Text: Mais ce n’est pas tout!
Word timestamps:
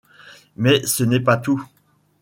Mais 0.55 0.83
ce 0.87 1.03
n’est 1.03 1.19
pas 1.19 1.37
tout! 1.37 1.63